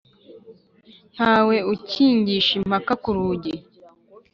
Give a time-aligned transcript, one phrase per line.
[1.15, 3.53] Ntawe ukingisha impaka kurugi